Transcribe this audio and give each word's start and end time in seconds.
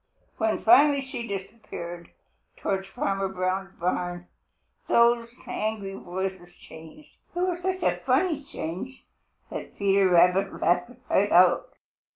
When 0.37 0.63
finally 0.63 1.01
she 1.01 1.27
disappeared 1.27 2.09
towards 2.57 2.87
Farmer 2.87 3.27
Brown's 3.27 3.75
barn, 3.79 4.25
those 4.87 5.29
angry 5.45 5.93
voices 5.93 6.55
changed. 6.55 7.17
It 7.35 7.41
was 7.41 7.61
such 7.61 7.83
a 7.83 7.97
funny 7.97 8.41
change 8.43 9.05
that 9.51 9.77
Peter 9.77 10.09
Rabbit 10.09 10.59
laughed 10.59 10.89
right 11.07 11.31
out. 11.31 11.73